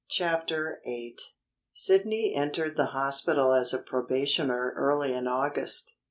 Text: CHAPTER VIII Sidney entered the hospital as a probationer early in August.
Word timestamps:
CHAPTER 0.09 0.81
VIII 0.83 1.15
Sidney 1.73 2.33
entered 2.33 2.75
the 2.75 2.87
hospital 2.87 3.53
as 3.53 3.71
a 3.71 3.77
probationer 3.83 4.73
early 4.75 5.13
in 5.13 5.27
August. 5.27 5.93